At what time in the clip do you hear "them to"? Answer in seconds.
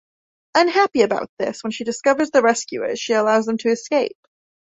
3.45-3.69